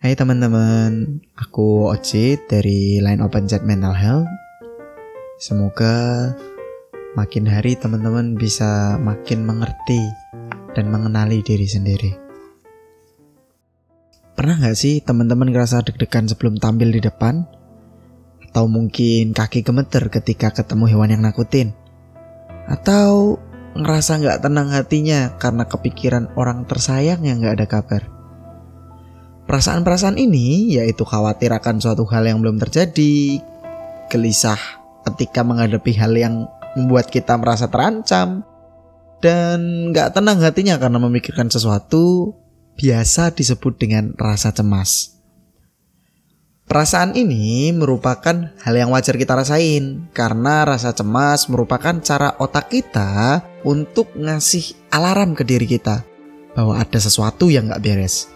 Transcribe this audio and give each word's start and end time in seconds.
Hai 0.00 0.16
teman-teman, 0.16 1.20
aku 1.36 1.92
Oci 1.92 2.40
dari 2.48 3.04
Line 3.04 3.20
Open 3.20 3.44
Chat 3.44 3.68
Mental 3.68 3.92
Health. 3.92 4.32
Semoga 5.36 5.92
makin 7.12 7.44
hari 7.44 7.76
teman-teman 7.76 8.32
bisa 8.32 8.96
makin 8.96 9.44
mengerti 9.44 10.00
dan 10.72 10.88
mengenali 10.88 11.44
diri 11.44 11.68
sendiri. 11.68 12.16
Pernah 14.32 14.64
nggak 14.64 14.72
sih 14.72 15.04
teman-teman 15.04 15.52
ngerasa 15.52 15.84
deg-degan 15.84 16.32
sebelum 16.32 16.56
tampil 16.56 16.96
di 16.96 17.04
depan? 17.04 17.44
Atau 18.48 18.72
mungkin 18.72 19.36
kaki 19.36 19.60
gemeter 19.60 20.08
ketika 20.08 20.48
ketemu 20.48 20.96
hewan 20.96 21.12
yang 21.12 21.28
nakutin? 21.28 21.76
Atau 22.72 23.36
ngerasa 23.76 24.16
nggak 24.16 24.48
tenang 24.48 24.72
hatinya 24.72 25.36
karena 25.36 25.68
kepikiran 25.68 26.32
orang 26.40 26.64
tersayang 26.64 27.20
yang 27.20 27.44
nggak 27.44 27.60
ada 27.60 27.68
kabar? 27.68 28.19
Perasaan-perasaan 29.50 30.14
ini 30.14 30.78
yaitu 30.78 31.02
khawatir 31.02 31.50
akan 31.50 31.82
suatu 31.82 32.06
hal 32.06 32.22
yang 32.22 32.38
belum 32.38 32.62
terjadi, 32.62 33.42
gelisah 34.06 34.78
ketika 35.10 35.42
menghadapi 35.42 35.90
hal 35.98 36.14
yang 36.14 36.46
membuat 36.78 37.10
kita 37.10 37.34
merasa 37.34 37.66
terancam, 37.66 38.46
dan 39.18 39.90
nggak 39.90 40.14
tenang 40.14 40.38
hatinya 40.38 40.78
karena 40.78 41.02
memikirkan 41.02 41.50
sesuatu 41.50 42.30
biasa 42.78 43.34
disebut 43.34 43.74
dengan 43.74 44.14
rasa 44.14 44.54
cemas. 44.54 45.18
Perasaan 46.70 47.18
ini 47.18 47.74
merupakan 47.74 48.54
hal 48.54 48.74
yang 48.78 48.94
wajar 48.94 49.18
kita 49.18 49.34
rasain 49.34 50.06
karena 50.14 50.62
rasa 50.62 50.94
cemas 50.94 51.50
merupakan 51.50 51.98
cara 51.98 52.38
otak 52.38 52.70
kita 52.70 53.42
untuk 53.66 54.14
ngasih 54.14 54.94
alarm 54.94 55.34
ke 55.34 55.42
diri 55.42 55.66
kita 55.66 56.06
bahwa 56.54 56.78
ada 56.78 57.02
sesuatu 57.02 57.50
yang 57.50 57.66
nggak 57.66 57.82
beres 57.82 58.30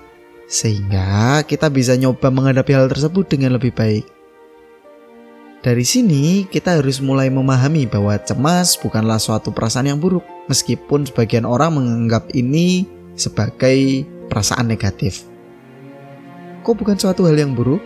sehingga 0.54 1.42
kita 1.42 1.66
bisa 1.66 1.98
nyoba 1.98 2.30
menghadapi 2.30 2.70
hal 2.70 2.86
tersebut 2.86 3.26
dengan 3.26 3.58
lebih 3.58 3.74
baik. 3.74 4.06
Dari 5.66 5.82
sini, 5.82 6.46
kita 6.46 6.78
harus 6.78 7.02
mulai 7.02 7.26
memahami 7.26 7.90
bahwa 7.90 8.14
cemas 8.22 8.78
bukanlah 8.78 9.18
suatu 9.18 9.50
perasaan 9.50 9.90
yang 9.90 9.98
buruk, 9.98 10.22
meskipun 10.46 11.10
sebagian 11.10 11.42
orang 11.42 11.74
menganggap 11.74 12.30
ini 12.36 12.86
sebagai 13.18 14.06
perasaan 14.30 14.70
negatif. 14.70 15.26
Kok 16.62 16.76
bukan 16.78 17.00
suatu 17.00 17.26
hal 17.26 17.34
yang 17.34 17.56
buruk? 17.56 17.82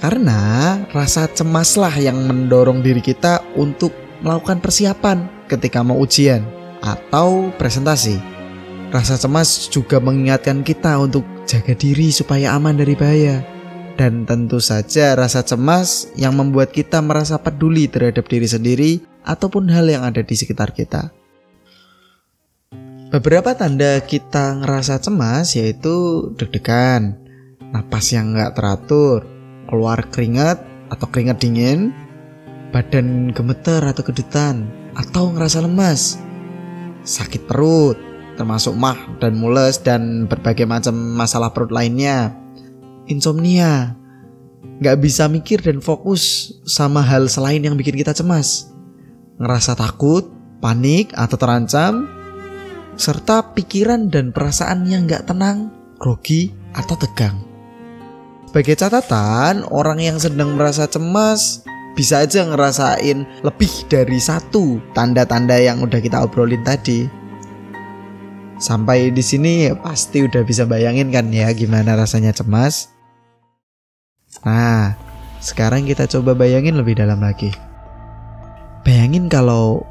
Karena 0.00 0.80
rasa 0.94 1.26
cemaslah 1.28 1.92
yang 2.00 2.16
mendorong 2.30 2.80
diri 2.80 3.02
kita 3.02 3.42
untuk 3.58 3.92
melakukan 4.22 4.62
persiapan 4.62 5.48
ketika 5.50 5.82
mau 5.82 5.98
ujian 5.98 6.46
atau 6.78 7.50
presentasi. 7.58 8.22
Rasa 8.94 9.18
cemas 9.18 9.66
juga 9.66 9.98
mengingatkan 9.98 10.62
kita 10.62 10.94
untuk 11.02 11.26
jaga 11.42 11.74
diri 11.74 12.14
supaya 12.14 12.54
aman 12.54 12.78
dari 12.78 12.94
bahaya. 12.94 13.42
Dan 13.96 14.28
tentu 14.28 14.60
saja 14.60 15.16
rasa 15.16 15.42
cemas 15.42 16.12
yang 16.14 16.36
membuat 16.36 16.70
kita 16.70 17.00
merasa 17.00 17.40
peduli 17.40 17.88
terhadap 17.88 18.28
diri 18.28 18.46
sendiri 18.46 18.92
ataupun 19.24 19.66
hal 19.72 19.88
yang 19.88 20.04
ada 20.04 20.20
di 20.20 20.34
sekitar 20.36 20.70
kita. 20.76 21.10
Beberapa 23.10 23.56
tanda 23.56 24.02
kita 24.04 24.60
ngerasa 24.62 25.00
cemas 25.00 25.56
yaitu 25.56 26.28
deg-degan, 26.36 27.16
napas 27.72 28.12
yang 28.12 28.36
nggak 28.36 28.54
teratur, 28.54 29.24
keluar 29.66 30.04
keringat 30.12 30.60
atau 30.92 31.06
keringat 31.08 31.40
dingin, 31.42 31.90
badan 32.70 33.32
gemeter 33.34 33.80
atau 33.82 34.04
kedutan, 34.04 34.68
atau 34.92 35.32
ngerasa 35.32 35.64
lemas, 35.64 36.20
sakit 37.06 37.48
perut, 37.48 37.96
termasuk 38.36 38.76
mah 38.76 38.96
dan 39.18 39.34
mules 39.34 39.80
dan 39.80 40.28
berbagai 40.28 40.68
macam 40.68 40.92
masalah 40.94 41.50
perut 41.50 41.72
lainnya. 41.72 42.36
Insomnia, 43.08 43.96
nggak 44.78 44.96
bisa 45.00 45.26
mikir 45.26 45.64
dan 45.64 45.80
fokus 45.80 46.52
sama 46.68 47.00
hal 47.00 47.26
selain 47.32 47.64
yang 47.64 47.74
bikin 47.74 47.96
kita 47.96 48.12
cemas. 48.12 48.70
Ngerasa 49.40 49.76
takut, 49.76 50.28
panik 50.60 51.12
atau 51.16 51.36
terancam, 51.40 52.08
serta 52.96 53.56
pikiran 53.56 54.08
dan 54.08 54.32
perasaan 54.32 54.84
yang 54.88 55.08
nggak 55.08 55.28
tenang, 55.28 55.72
grogi 55.96 56.52
atau 56.76 56.96
tegang. 56.96 57.40
Sebagai 58.48 58.76
catatan, 58.80 59.68
orang 59.68 60.00
yang 60.00 60.16
sedang 60.16 60.56
merasa 60.56 60.88
cemas 60.88 61.60
bisa 61.92 62.24
aja 62.24 62.44
ngerasain 62.44 63.24
lebih 63.44 63.72
dari 63.88 64.16
satu 64.16 64.80
tanda-tanda 64.92 65.56
yang 65.60 65.84
udah 65.84 66.00
kita 66.00 66.24
obrolin 66.24 66.64
tadi. 66.64 67.04
Sampai 68.56 69.12
di 69.12 69.20
sini 69.20 69.68
pasti 69.76 70.24
udah 70.24 70.40
bisa 70.40 70.64
bayangin 70.64 71.12
kan 71.12 71.28
ya 71.28 71.52
gimana 71.52 71.92
rasanya 71.92 72.32
cemas. 72.32 72.88
Nah, 74.48 74.96
sekarang 75.44 75.84
kita 75.84 76.08
coba 76.08 76.32
bayangin 76.32 76.80
lebih 76.80 76.96
dalam 76.96 77.20
lagi. 77.20 77.52
Bayangin 78.80 79.28
kalau 79.28 79.84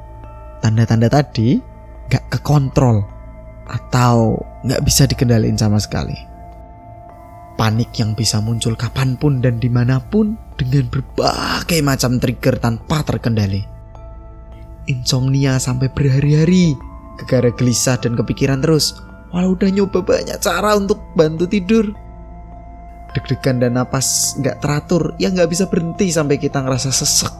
tanda-tanda 0.65 1.13
tadi 1.13 1.61
gak 2.09 2.25
kekontrol 2.33 3.05
atau 3.69 4.41
gak 4.65 4.81
bisa 4.81 5.05
dikendaliin 5.05 5.57
sama 5.61 5.77
sekali. 5.77 6.17
Panik 7.55 7.93
yang 8.01 8.17
bisa 8.17 8.41
muncul 8.41 8.73
kapan 8.73 9.15
pun 9.15 9.39
dan 9.45 9.61
di 9.61 9.69
mana 9.69 10.01
pun 10.01 10.35
dengan 10.57 10.89
berbagai 10.89 11.79
macam 11.85 12.17
trigger 12.17 12.57
tanpa 12.57 13.05
terkendali. 13.05 13.63
Insomnia 14.89 15.61
sampai 15.61 15.87
berhari-hari 15.93 16.75
Gegara 17.15 17.51
gelisah 17.55 17.95
dan 17.99 18.19
kepikiran 18.19 18.59
terus, 18.59 18.99
walau 19.31 19.55
udah 19.55 19.71
nyoba 19.71 20.03
banyak 20.03 20.35
cara 20.43 20.75
untuk 20.75 20.99
bantu 21.15 21.47
tidur. 21.47 21.95
Deg-degan 23.15 23.63
dan 23.63 23.79
napas 23.79 24.35
nggak 24.39 24.59
teratur, 24.59 25.15
ya 25.15 25.31
nggak 25.31 25.47
bisa 25.47 25.71
berhenti 25.71 26.11
sampai 26.11 26.35
kita 26.35 26.59
ngerasa 26.59 26.91
sesek. 26.91 27.31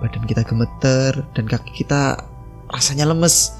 Badan 0.00 0.24
kita 0.24 0.40
gemeter 0.48 1.28
dan 1.36 1.44
kaki 1.44 1.84
kita 1.84 2.16
rasanya 2.72 3.12
lemes. 3.12 3.52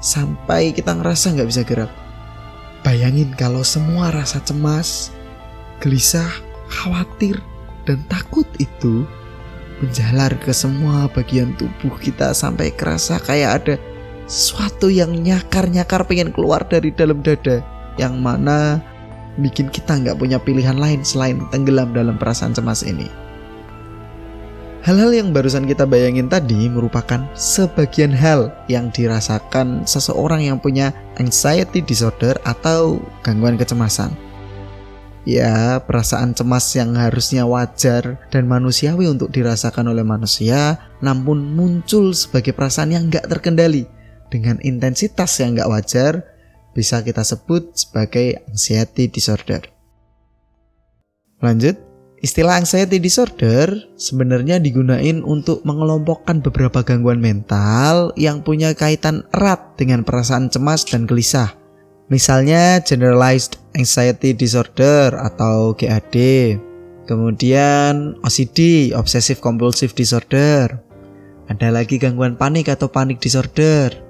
Sampai 0.00 0.72
kita 0.76 0.92
ngerasa 0.96 1.32
nggak 1.32 1.48
bisa 1.48 1.62
gerak. 1.64 1.92
Bayangin 2.84 3.32
kalau 3.36 3.64
semua 3.64 4.12
rasa 4.12 4.40
cemas, 4.44 5.12
gelisah, 5.80 6.28
khawatir, 6.68 7.40
dan 7.84 8.00
takut 8.08 8.48
itu 8.60 9.04
menjalar 9.80 10.36
ke 10.40 10.52
semua 10.52 11.08
bagian 11.12 11.56
tubuh 11.56 11.96
kita 12.00 12.36
sampai 12.36 12.68
kerasa 12.72 13.16
kayak 13.20 13.64
ada 13.64 13.74
sesuatu 14.30 14.86
yang 14.86 15.10
nyakar-nyakar 15.10 16.06
pengen 16.06 16.30
keluar 16.30 16.62
dari 16.70 16.94
dalam 16.94 17.18
dada 17.18 17.58
yang 17.98 18.22
mana 18.22 18.78
bikin 19.42 19.66
kita 19.66 19.98
nggak 19.98 20.22
punya 20.22 20.38
pilihan 20.38 20.78
lain 20.78 21.02
selain 21.02 21.42
tenggelam 21.50 21.90
dalam 21.90 22.14
perasaan 22.14 22.54
cemas 22.54 22.86
ini. 22.86 23.10
Hal-hal 24.80 25.12
yang 25.12 25.36
barusan 25.36 25.68
kita 25.68 25.84
bayangin 25.84 26.30
tadi 26.30 26.70
merupakan 26.70 27.28
sebagian 27.36 28.16
hal 28.16 28.48
yang 28.64 28.88
dirasakan 28.88 29.84
seseorang 29.84 30.46
yang 30.46 30.56
punya 30.56 30.94
anxiety 31.20 31.84
disorder 31.84 32.38
atau 32.48 32.96
gangguan 33.20 33.60
kecemasan. 33.60 34.14
Ya, 35.28 35.84
perasaan 35.84 36.32
cemas 36.32 36.64
yang 36.72 36.96
harusnya 36.96 37.44
wajar 37.44 38.16
dan 38.32 38.48
manusiawi 38.48 39.04
untuk 39.04 39.28
dirasakan 39.28 39.92
oleh 39.92 40.00
manusia, 40.00 40.80
namun 41.04 41.44
muncul 41.52 42.16
sebagai 42.16 42.56
perasaan 42.56 42.96
yang 42.96 43.12
nggak 43.12 43.28
terkendali 43.28 43.99
dengan 44.30 44.62
intensitas 44.62 45.42
yang 45.42 45.58
nggak 45.58 45.68
wajar 45.68 46.24
bisa 46.72 47.02
kita 47.02 47.26
sebut 47.26 47.74
sebagai 47.74 48.46
anxiety 48.46 49.10
disorder. 49.10 49.66
Lanjut, 51.42 51.76
istilah 52.22 52.62
anxiety 52.62 53.02
disorder 53.02 53.74
sebenarnya 53.98 54.62
digunakan 54.62 55.24
untuk 55.26 55.66
mengelompokkan 55.66 56.44
beberapa 56.44 56.86
gangguan 56.86 57.18
mental 57.18 58.14
yang 58.14 58.46
punya 58.46 58.72
kaitan 58.76 59.26
erat 59.34 59.74
dengan 59.74 60.06
perasaan 60.06 60.52
cemas 60.52 60.86
dan 60.86 61.10
gelisah. 61.10 61.52
Misalnya 62.10 62.82
generalized 62.82 63.58
anxiety 63.74 64.34
disorder 64.34 65.14
atau 65.14 65.74
GAD. 65.78 66.16
Kemudian 67.06 68.18
OCD, 68.22 68.90
obsessive 68.94 69.42
compulsive 69.42 69.94
disorder. 69.94 70.78
Ada 71.50 71.74
lagi 71.74 71.98
gangguan 71.98 72.38
panik 72.38 72.70
atau 72.70 72.86
panic 72.86 73.18
disorder 73.18 74.09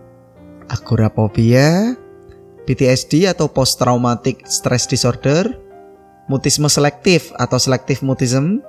agorapobia, 0.71 1.99
PTSD 2.65 3.27
atau 3.27 3.51
post 3.51 3.83
traumatic 3.83 4.47
stress 4.47 4.87
disorder, 4.87 5.59
mutisme 6.31 6.71
selektif 6.71 7.35
atau 7.35 7.59
selective 7.59 8.07
mutism, 8.07 8.63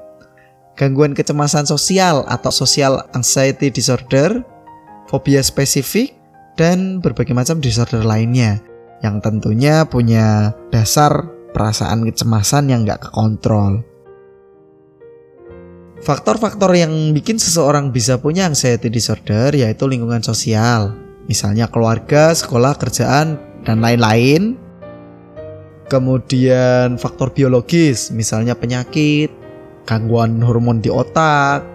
gangguan 0.73 1.13
kecemasan 1.13 1.69
sosial 1.69 2.25
atau 2.25 2.49
social 2.49 3.05
anxiety 3.13 3.69
disorder, 3.69 4.41
fobia 5.05 5.45
spesifik, 5.45 6.17
dan 6.57 6.99
berbagai 6.99 7.37
macam 7.37 7.61
disorder 7.61 8.01
lainnya 8.01 8.59
yang 9.05 9.21
tentunya 9.21 9.85
punya 9.85 10.53
dasar 10.69 11.29
perasaan 11.53 12.05
kecemasan 12.05 12.69
yang 12.69 12.85
nggak 12.85 13.09
kekontrol. 13.09 13.85
Faktor-faktor 16.01 16.73
yang 16.73 17.13
bikin 17.13 17.37
seseorang 17.37 17.93
bisa 17.93 18.17
punya 18.17 18.49
anxiety 18.49 18.89
disorder 18.89 19.53
yaitu 19.53 19.85
lingkungan 19.85 20.25
sosial, 20.25 20.97
misalnya 21.31 21.71
keluarga, 21.71 22.35
sekolah, 22.35 22.75
kerjaan, 22.75 23.39
dan 23.63 23.79
lain-lain. 23.79 24.59
kemudian 25.91 26.95
faktor 26.95 27.35
biologis, 27.35 28.15
misalnya 28.15 28.55
penyakit, 28.55 29.27
gangguan 29.83 30.39
hormon 30.39 30.79
di 30.79 30.87
otak, 30.87 31.67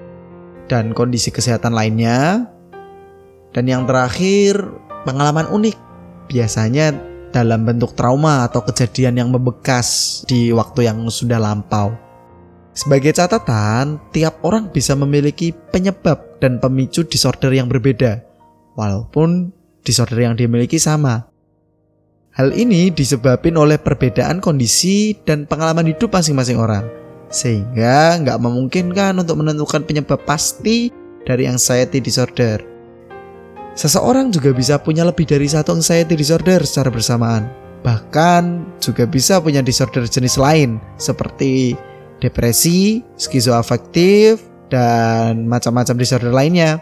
dan 0.73 0.97
kondisi 0.97 1.29
kesehatan 1.29 1.77
lainnya. 1.77 2.49
Dan 3.53 3.69
yang 3.69 3.85
terakhir, 3.85 4.57
pengalaman 5.05 5.45
unik, 5.53 5.77
biasanya 6.33 6.97
dalam 7.29 7.69
bentuk 7.69 7.93
trauma 7.93 8.49
atau 8.49 8.65
kejadian 8.65 9.21
yang 9.21 9.29
membekas 9.29 10.25
di 10.25 10.49
waktu 10.49 10.89
yang 10.89 11.05
sudah 11.13 11.37
lampau. 11.37 11.93
Sebagai 12.73 13.13
catatan, 13.13 14.01
tiap 14.17 14.41
orang 14.45 14.73
bisa 14.73 14.97
memiliki 14.97 15.53
penyebab 15.53 16.41
dan 16.41 16.57
pemicu 16.57 17.05
disorder 17.05 17.53
yang 17.53 17.69
berbeda, 17.69 18.21
walaupun 18.77 19.51
disorder 19.83 20.23
yang 20.23 20.37
dimiliki 20.37 20.77
sama. 20.77 21.27
Hal 22.37 22.53
ini 22.53 22.93
disebabkan 22.93 23.57
oleh 23.57 23.81
perbedaan 23.81 24.45
kondisi 24.45 25.17
dan 25.25 25.49
pengalaman 25.49 25.89
hidup 25.89 26.13
masing-masing 26.13 26.61
orang, 26.61 26.85
sehingga 27.33 28.21
nggak 28.21 28.37
memungkinkan 28.37 29.17
untuk 29.17 29.41
menentukan 29.41 29.81
penyebab 29.89 30.21
pasti 30.29 30.93
dari 31.25 31.49
anxiety 31.49 31.97
disorder. 31.97 32.61
Seseorang 33.73 34.33
juga 34.33 34.53
bisa 34.53 34.77
punya 34.77 35.05
lebih 35.05 35.25
dari 35.25 35.49
satu 35.49 35.77
anxiety 35.77 36.13
disorder 36.13 36.61
secara 36.65 36.93
bersamaan. 36.93 37.49
Bahkan 37.85 38.77
juga 38.81 39.05
bisa 39.09 39.41
punya 39.41 39.61
disorder 39.61 40.05
jenis 40.05 40.37
lain 40.37 40.81
seperti 40.97 41.77
depresi, 42.21 43.05
skizoafektif, 43.21 44.41
dan 44.73 45.45
macam-macam 45.45 45.97
disorder 45.97 46.33
lainnya. 46.33 46.81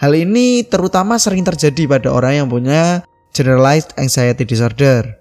Hal 0.00 0.16
ini 0.16 0.64
terutama 0.64 1.20
sering 1.20 1.44
terjadi 1.44 1.84
pada 1.84 2.08
orang 2.08 2.32
yang 2.40 2.48
punya 2.48 3.04
generalized 3.36 3.92
anxiety 4.00 4.48
disorder. 4.48 5.20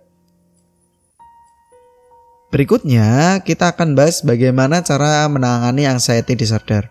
Berikutnya, 2.48 3.44
kita 3.44 3.76
akan 3.76 3.94
bahas 3.94 4.24
bagaimana 4.24 4.80
cara 4.80 5.28
menangani 5.28 5.84
anxiety 5.84 6.32
disorder. 6.32 6.88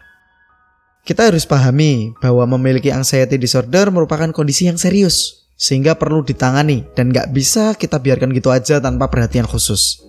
Kita 1.01 1.33
harus 1.33 1.49
pahami 1.49 2.13
bahwa 2.21 2.45
memiliki 2.61 2.93
anxiety 2.93 3.41
disorder 3.41 3.89
merupakan 3.89 4.29
kondisi 4.37 4.69
yang 4.69 4.77
serius, 4.77 5.49
sehingga 5.57 5.97
perlu 5.97 6.21
ditangani 6.21 6.85
dan 6.93 7.09
gak 7.09 7.33
bisa 7.33 7.73
kita 7.73 7.97
biarkan 7.97 8.37
gitu 8.37 8.53
aja 8.53 8.85
tanpa 8.85 9.09
perhatian 9.09 9.49
khusus. 9.49 10.05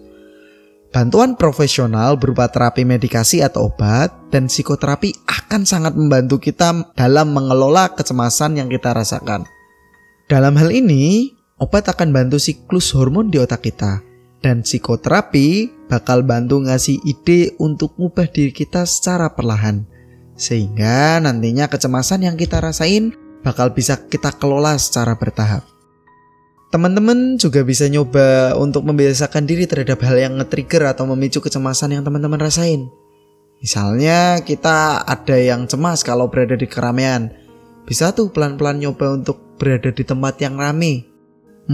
Bantuan 0.90 1.38
profesional 1.38 2.18
berupa 2.18 2.50
terapi 2.50 2.82
medikasi 2.82 3.46
atau 3.46 3.70
obat 3.70 4.10
dan 4.34 4.50
psikoterapi 4.50 5.14
akan 5.30 5.62
sangat 5.62 5.94
membantu 5.94 6.42
kita 6.42 6.94
dalam 6.98 7.30
mengelola 7.30 7.94
kecemasan 7.94 8.58
yang 8.58 8.74
kita 8.74 8.98
rasakan. 8.98 9.46
Dalam 10.26 10.58
hal 10.58 10.74
ini, 10.74 11.30
obat 11.62 11.86
akan 11.94 12.10
bantu 12.10 12.42
siklus 12.42 12.90
hormon 12.98 13.30
di 13.30 13.38
otak 13.38 13.70
kita 13.70 14.02
dan 14.42 14.66
psikoterapi 14.66 15.70
bakal 15.86 16.26
bantu 16.26 16.66
ngasih 16.66 16.98
ide 17.06 17.54
untuk 17.62 17.94
ngubah 18.02 18.26
diri 18.26 18.50
kita 18.50 18.82
secara 18.90 19.30
perlahan. 19.30 19.86
Sehingga 20.34 21.22
nantinya 21.22 21.70
kecemasan 21.70 22.26
yang 22.26 22.34
kita 22.34 22.58
rasain 22.58 23.14
bakal 23.46 23.70
bisa 23.78 24.00
kita 24.10 24.34
kelola 24.34 24.74
secara 24.82 25.14
bertahap. 25.14 25.62
Teman-teman 26.70 27.42
juga 27.42 27.66
bisa 27.66 27.90
nyoba 27.90 28.54
untuk 28.54 28.86
membiasakan 28.86 29.50
diri 29.50 29.66
terhadap 29.66 30.06
hal 30.06 30.22
yang 30.22 30.38
nge-trigger 30.38 30.94
atau 30.94 31.10
memicu 31.10 31.42
kecemasan 31.42 31.98
yang 31.98 32.06
teman-teman 32.06 32.38
rasain. 32.38 32.86
Misalnya 33.58 34.46
kita 34.46 35.02
ada 35.02 35.34
yang 35.34 35.66
cemas 35.66 36.06
kalau 36.06 36.30
berada 36.30 36.54
di 36.54 36.70
keramaian. 36.70 37.34
Bisa 37.90 38.14
tuh 38.14 38.30
pelan-pelan 38.30 38.86
nyoba 38.86 39.18
untuk 39.18 39.58
berada 39.58 39.90
di 39.90 40.06
tempat 40.06 40.38
yang 40.46 40.62
rame. 40.62 41.10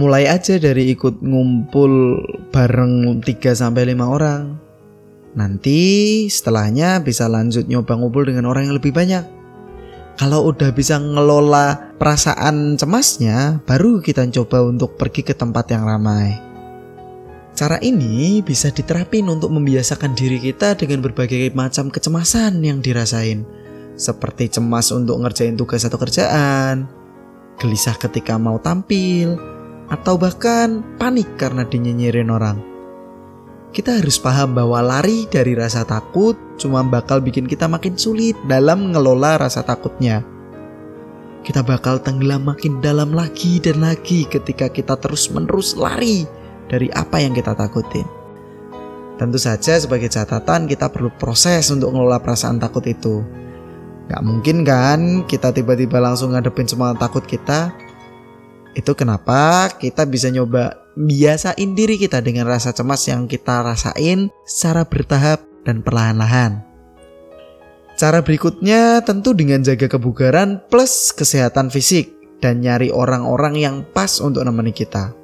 Mulai 0.00 0.32
aja 0.32 0.56
dari 0.56 0.88
ikut 0.96 1.20
ngumpul 1.20 2.16
bareng 2.48 3.20
3 3.20 3.52
sampai 3.52 3.92
5 3.92 4.00
orang. 4.00 4.56
Nanti 5.36 6.24
setelahnya 6.32 7.04
bisa 7.04 7.28
lanjut 7.28 7.68
nyoba 7.68 8.00
ngumpul 8.00 8.24
dengan 8.24 8.48
orang 8.48 8.72
yang 8.72 8.80
lebih 8.80 8.96
banyak. 8.96 9.35
Kalau 10.16 10.48
udah 10.48 10.72
bisa 10.72 10.96
ngelola 10.96 11.92
perasaan 12.00 12.80
cemasnya, 12.80 13.60
baru 13.68 14.00
kita 14.00 14.24
coba 14.32 14.64
untuk 14.64 14.96
pergi 14.96 15.20
ke 15.20 15.36
tempat 15.36 15.68
yang 15.68 15.84
ramai. 15.84 16.40
Cara 17.52 17.76
ini 17.84 18.40
bisa 18.40 18.72
diterapin 18.72 19.28
untuk 19.28 19.52
membiasakan 19.52 20.16
diri 20.16 20.40
kita 20.40 20.72
dengan 20.72 21.04
berbagai 21.04 21.52
macam 21.52 21.92
kecemasan 21.92 22.64
yang 22.64 22.80
dirasain. 22.80 23.44
Seperti 24.00 24.56
cemas 24.56 24.88
untuk 24.88 25.20
ngerjain 25.20 25.56
tugas 25.56 25.84
atau 25.84 26.00
kerjaan, 26.00 26.88
gelisah 27.60 28.00
ketika 28.00 28.40
mau 28.40 28.56
tampil, 28.56 29.36
atau 29.92 30.16
bahkan 30.16 30.80
panik 30.96 31.28
karena 31.36 31.68
dinyinyirin 31.68 32.32
orang 32.32 32.75
kita 33.76 34.00
harus 34.00 34.16
paham 34.16 34.56
bahwa 34.56 34.80
lari 34.80 35.28
dari 35.28 35.52
rasa 35.52 35.84
takut 35.84 36.32
cuma 36.56 36.80
bakal 36.80 37.20
bikin 37.20 37.44
kita 37.44 37.68
makin 37.68 37.92
sulit 37.92 38.32
dalam 38.48 38.88
mengelola 38.88 39.36
rasa 39.36 39.60
takutnya. 39.60 40.24
Kita 41.44 41.60
bakal 41.60 42.00
tenggelam 42.00 42.48
makin 42.48 42.80
dalam 42.80 43.12
lagi 43.12 43.60
dan 43.60 43.84
lagi 43.84 44.24
ketika 44.32 44.72
kita 44.72 44.96
terus-menerus 44.96 45.76
lari 45.76 46.24
dari 46.72 46.88
apa 46.96 47.20
yang 47.20 47.36
kita 47.36 47.52
takutin. 47.52 48.08
Tentu 49.20 49.36
saja 49.36 49.76
sebagai 49.76 50.08
catatan 50.08 50.64
kita 50.64 50.88
perlu 50.88 51.12
proses 51.12 51.68
untuk 51.68 51.92
mengelola 51.92 52.16
perasaan 52.16 52.56
takut 52.56 52.82
itu. 52.88 53.20
Gak 54.08 54.24
mungkin 54.24 54.64
kan 54.64 55.28
kita 55.28 55.52
tiba-tiba 55.52 56.00
langsung 56.00 56.32
ngadepin 56.32 56.64
semua 56.64 56.96
takut 56.96 57.28
kita. 57.28 57.76
Itu 58.72 58.96
kenapa 58.96 59.68
kita 59.76 60.08
bisa 60.08 60.32
nyoba 60.32 60.85
biasain 60.96 61.76
diri 61.76 62.00
kita 62.00 62.24
dengan 62.24 62.48
rasa 62.48 62.72
cemas 62.72 63.04
yang 63.04 63.28
kita 63.28 63.60
rasain 63.60 64.32
secara 64.48 64.88
bertahap 64.88 65.44
dan 65.68 65.84
perlahan-lahan. 65.84 66.64
Cara 67.96 68.20
berikutnya 68.20 69.00
tentu 69.04 69.32
dengan 69.32 69.64
jaga 69.64 69.88
kebugaran 69.88 70.60
plus 70.68 71.12
kesehatan 71.16 71.72
fisik 71.72 72.12
dan 72.40 72.60
nyari 72.60 72.92
orang-orang 72.92 73.54
yang 73.56 73.76
pas 73.92 74.20
untuk 74.20 74.44
nemeni 74.44 74.72
kita. 74.72 75.16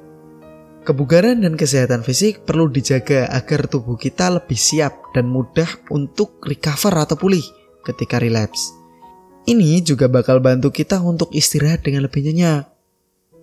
Kebugaran 0.83 1.45
dan 1.45 1.55
kesehatan 1.55 2.01
fisik 2.03 2.43
perlu 2.43 2.67
dijaga 2.67 3.29
agar 3.31 3.69
tubuh 3.69 3.95
kita 3.95 4.27
lebih 4.33 4.57
siap 4.57 5.13
dan 5.15 5.29
mudah 5.29 5.69
untuk 5.93 6.41
recover 6.43 6.97
atau 6.97 7.15
pulih 7.15 7.45
ketika 7.87 8.19
relapse. 8.19 8.73
Ini 9.47 9.79
juga 9.85 10.09
bakal 10.09 10.43
bantu 10.43 10.73
kita 10.73 10.99
untuk 10.99 11.31
istirahat 11.31 11.85
dengan 11.85 12.09
lebih 12.09 12.25
nyenyak 12.25 12.72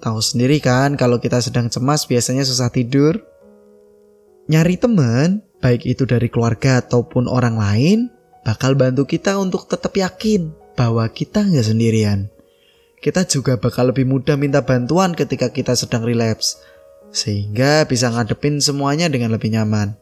Tahu 0.00 0.18
sendiri 0.24 0.64
kan 0.64 0.96
kalau 0.96 1.20
kita 1.20 1.44
sedang 1.44 1.68
cemas 1.68 2.08
biasanya 2.08 2.48
susah 2.48 2.72
tidur. 2.72 3.20
Nyari 4.48 4.80
teman, 4.80 5.44
baik 5.60 5.84
itu 5.84 6.08
dari 6.08 6.32
keluarga 6.32 6.80
ataupun 6.80 7.28
orang 7.28 7.60
lain, 7.60 7.98
bakal 8.42 8.72
bantu 8.74 9.04
kita 9.04 9.36
untuk 9.36 9.68
tetap 9.68 9.92
yakin 9.92 10.50
bahwa 10.74 11.04
kita 11.12 11.44
nggak 11.44 11.68
sendirian. 11.68 12.32
Kita 13.00 13.28
juga 13.28 13.60
bakal 13.60 13.92
lebih 13.92 14.08
mudah 14.08 14.40
minta 14.40 14.64
bantuan 14.64 15.12
ketika 15.12 15.52
kita 15.52 15.76
sedang 15.76 16.02
relapse, 16.04 16.56
sehingga 17.12 17.84
bisa 17.84 18.08
ngadepin 18.08 18.60
semuanya 18.60 19.12
dengan 19.12 19.36
lebih 19.36 19.52
nyaman. 19.52 19.96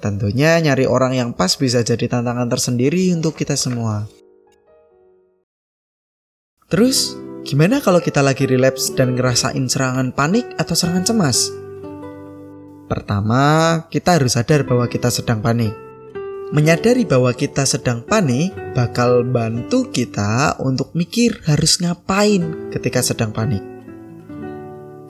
Tentunya 0.00 0.56
nyari 0.62 0.88
orang 0.88 1.12
yang 1.12 1.30
pas 1.36 1.52
bisa 1.58 1.84
jadi 1.84 2.08
tantangan 2.08 2.48
tersendiri 2.48 3.12
untuk 3.12 3.36
kita 3.36 3.54
semua. 3.58 4.08
Terus, 6.68 7.16
Gimana 7.46 7.78
kalau 7.78 8.02
kita 8.02 8.18
lagi 8.18 8.50
relapse 8.50 8.90
dan 8.98 9.14
ngerasain 9.14 9.70
serangan 9.70 10.10
panik 10.10 10.44
atau 10.58 10.74
serangan 10.74 11.06
cemas? 11.06 11.48
Pertama, 12.88 13.84
kita 13.92 14.16
harus 14.16 14.34
sadar 14.34 14.64
bahwa 14.64 14.88
kita 14.88 15.12
sedang 15.12 15.44
panik. 15.44 15.70
Menyadari 16.48 17.04
bahwa 17.04 17.28
kita 17.36 17.68
sedang 17.68 18.00
panik 18.00 18.56
bakal 18.72 19.20
bantu 19.20 19.92
kita 19.92 20.56
untuk 20.64 20.96
mikir 20.96 21.44
harus 21.44 21.76
ngapain 21.84 22.72
ketika 22.72 23.04
sedang 23.04 23.36
panik. 23.36 23.60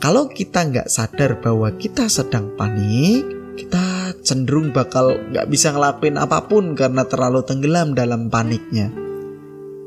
Kalau 0.03 0.27
kita 0.27 0.67
nggak 0.67 0.91
sadar 0.91 1.39
bahwa 1.39 1.71
kita 1.79 2.11
sedang 2.11 2.51
panik, 2.59 3.23
kita 3.55 4.15
cenderung 4.27 4.75
bakal 4.75 5.15
nggak 5.31 5.47
bisa 5.47 5.71
ngelakuin 5.71 6.19
apa 6.19 6.47
pun 6.51 6.75
karena 6.75 7.07
terlalu 7.07 7.47
tenggelam 7.47 7.95
dalam 7.95 8.27
paniknya. 8.27 8.91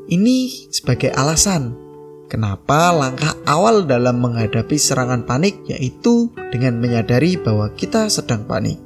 Ini 0.08 0.68
sebagai 0.72 1.12
alasan 1.12 1.81
Kenapa 2.32 2.96
langkah 2.96 3.36
awal 3.44 3.84
dalam 3.84 4.16
menghadapi 4.24 4.80
serangan 4.80 5.28
panik 5.28 5.68
yaitu 5.68 6.32
dengan 6.48 6.80
menyadari 6.80 7.36
bahwa 7.36 7.68
kita 7.76 8.08
sedang 8.08 8.48
panik. 8.48 8.80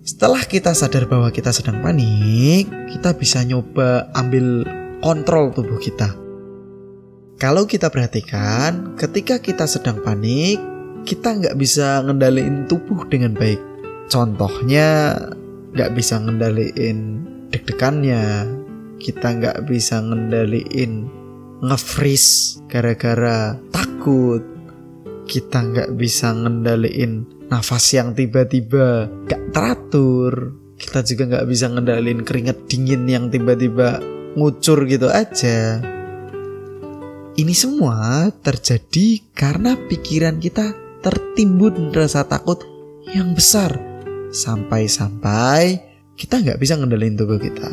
Setelah 0.00 0.48
kita 0.48 0.72
sadar 0.72 1.04
bahwa 1.04 1.28
kita 1.28 1.52
sedang 1.52 1.84
panik, 1.84 2.64
kita 2.96 3.12
bisa 3.12 3.44
nyoba 3.44 4.08
ambil 4.16 4.64
kontrol 5.04 5.52
tubuh 5.52 5.76
kita. 5.76 6.16
Kalau 7.36 7.68
kita 7.68 7.92
perhatikan, 7.92 8.96
ketika 8.96 9.36
kita 9.44 9.68
sedang 9.68 10.00
panik, 10.00 10.56
kita 11.04 11.36
nggak 11.36 11.60
bisa 11.60 12.00
ngendaliin 12.08 12.64
tubuh 12.64 13.04
dengan 13.04 13.36
baik. 13.36 13.60
Contohnya, 14.08 15.12
nggak 15.76 15.92
bisa 15.92 16.16
ngendaliin 16.16 17.20
deg-degannya, 17.52 18.48
kita 18.96 19.28
nggak 19.28 19.68
bisa 19.68 20.00
ngendaliin 20.00 21.19
nge-freeze 21.60 22.64
gara-gara 22.66 23.56
takut. 23.72 24.42
kita 25.30 25.62
nggak 25.62 25.94
bisa 25.94 26.34
ngendaliin 26.34 27.22
nafas 27.46 27.94
yang 27.94 28.18
tiba-tiba 28.18 29.06
gak 29.30 29.54
teratur. 29.54 30.58
Kita 30.74 31.06
juga 31.06 31.22
nggak 31.30 31.46
bisa 31.46 31.70
ngendaliin 31.70 32.26
keringat 32.26 32.66
dingin 32.66 33.06
yang 33.06 33.30
tiba-tiba 33.30 34.02
ngucur 34.34 34.90
gitu 34.90 35.06
aja. 35.06 35.78
Ini 37.38 37.54
semua 37.54 38.26
terjadi 38.42 39.22
karena 39.30 39.78
pikiran 39.78 40.42
kita 40.42 40.74
tertimbun 40.98 41.94
rasa 41.94 42.26
takut 42.26 42.66
yang 43.14 43.30
besar. 43.30 43.78
Sampai-sampai 44.34 45.78
kita 46.18 46.42
nggak 46.42 46.58
bisa 46.58 46.74
ngendaliin 46.74 47.14
tubuh 47.14 47.38
kita. 47.38 47.70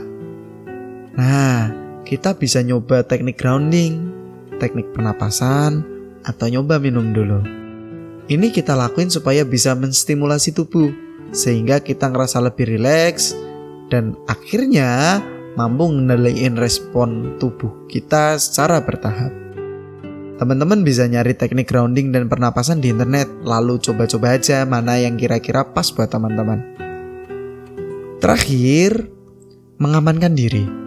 Nah 1.18 1.87
kita 2.08 2.40
bisa 2.40 2.64
nyoba 2.64 3.04
teknik 3.04 3.36
grounding 3.36 4.18
teknik 4.64 4.90
penapasan 4.96 5.86
atau 6.24 6.48
nyoba 6.50 6.80
minum 6.80 7.12
dulu. 7.14 7.44
Ini 8.28 8.52
kita 8.52 8.76
lakuin 8.76 9.08
supaya 9.08 9.48
bisa 9.48 9.72
menstimulasi 9.76 10.52
tubuh 10.52 10.92
sehingga 11.32 11.80
kita 11.80 12.12
ngerasa 12.12 12.44
lebih 12.44 12.76
rileks 12.76 13.36
dan 13.88 14.16
akhirnya 14.28 15.20
mampu 15.56 15.88
mengendalikan 15.88 16.60
respon 16.60 17.40
tubuh 17.40 17.88
kita 17.88 18.36
secara 18.40 18.84
bertahap. 18.84 19.32
Teman-teman 20.38 20.86
bisa 20.86 21.08
nyari 21.10 21.34
teknik 21.34 21.66
grounding 21.66 22.14
dan 22.14 22.30
pernapasan 22.30 22.78
di 22.78 22.94
internet, 22.94 23.26
lalu 23.42 23.82
coba-coba 23.82 24.38
aja 24.38 24.70
mana 24.70 25.02
yang 25.02 25.18
kira-kira 25.18 25.66
pas 25.66 25.90
buat 25.90 26.14
teman-teman. 26.14 26.62
Terakhir, 28.22 29.10
mengamankan 29.82 30.38
diri. 30.38 30.87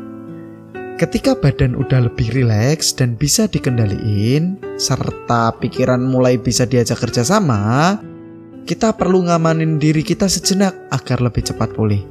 Ketika 1.01 1.33
badan 1.33 1.81
udah 1.81 2.13
lebih 2.13 2.29
rileks 2.29 2.93
dan 2.93 3.17
bisa 3.17 3.49
dikendaliin, 3.49 4.61
serta 4.77 5.57
pikiran 5.57 5.97
mulai 5.97 6.37
bisa 6.37 6.69
diajak 6.69 7.01
kerjasama, 7.01 7.97
kita 8.69 8.93
perlu 8.93 9.25
ngamanin 9.25 9.81
diri 9.81 10.05
kita 10.05 10.29
sejenak 10.29 10.77
agar 10.93 11.25
lebih 11.25 11.41
cepat 11.41 11.73
pulih. 11.73 12.05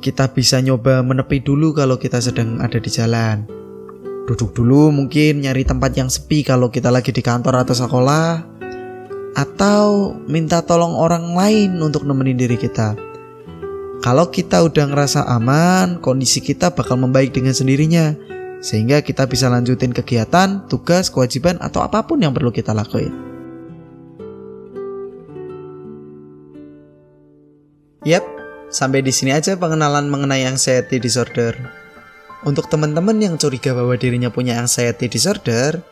Kita 0.00 0.32
bisa 0.32 0.64
nyoba 0.64 1.04
menepi 1.04 1.44
dulu 1.44 1.76
kalau 1.76 2.00
kita 2.00 2.16
sedang 2.24 2.56
ada 2.56 2.80
di 2.80 2.88
jalan. 2.88 3.44
Duduk 4.24 4.56
dulu 4.56 4.88
mungkin 4.96 5.44
nyari 5.44 5.68
tempat 5.68 5.92
yang 6.00 6.08
sepi 6.08 6.40
kalau 6.40 6.72
kita 6.72 6.88
lagi 6.88 7.12
di 7.12 7.20
kantor 7.20 7.68
atau 7.68 7.76
sekolah. 7.76 8.28
Atau 9.36 10.16
minta 10.24 10.64
tolong 10.64 10.96
orang 10.96 11.36
lain 11.36 11.84
untuk 11.84 12.08
nemenin 12.08 12.40
diri 12.40 12.56
kita. 12.56 12.96
Kalau 14.04 14.28
kita 14.28 14.60
udah 14.60 14.92
ngerasa 14.92 15.24
aman, 15.24 16.04
kondisi 16.04 16.44
kita 16.44 16.76
bakal 16.76 17.00
membaik 17.00 17.32
dengan 17.32 17.56
sendirinya. 17.56 18.12
Sehingga 18.60 19.00
kita 19.00 19.28
bisa 19.28 19.48
lanjutin 19.52 19.92
kegiatan, 19.92 20.64
tugas, 20.68 21.08
kewajiban, 21.08 21.60
atau 21.60 21.84
apa 21.84 22.04
pun 22.04 22.20
yang 22.20 22.32
perlu 22.32 22.52
kita 22.52 22.72
lakuin. 22.76 23.12
Yap, 28.06 28.24
sampai 28.70 29.02
di 29.02 29.10
sini 29.10 29.34
aja 29.34 29.58
pengenalan 29.58 30.06
mengenai 30.06 30.46
anxiety 30.46 31.00
disorder. 31.00 31.56
Untuk 32.46 32.70
teman-teman 32.70 33.18
yang 33.18 33.34
curiga 33.40 33.74
bahwa 33.74 33.96
dirinya 33.98 34.30
punya 34.30 34.60
anxiety 34.62 35.10
disorder, 35.10 35.82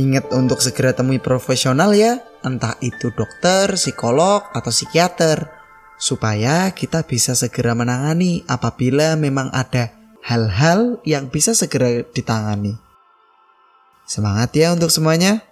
ingat 0.00 0.30
untuk 0.32 0.62
segera 0.64 0.96
temui 0.96 1.20
profesional 1.20 1.92
ya, 1.92 2.22
entah 2.40 2.78
itu 2.80 3.12
dokter, 3.12 3.76
psikolog, 3.76 4.46
atau 4.54 4.70
psikiater 4.72 5.57
supaya 5.98 6.70
kita 6.70 7.02
bisa 7.04 7.34
segera 7.34 7.74
menangani 7.74 8.46
apabila 8.46 9.18
memang 9.18 9.50
ada 9.50 9.90
hal-hal 10.22 11.02
yang 11.02 11.26
bisa 11.28 11.52
segera 11.52 12.06
ditangani. 12.14 12.78
Semangat 14.08 14.54
ya 14.56 14.72
untuk 14.72 14.88
semuanya. 14.88 15.47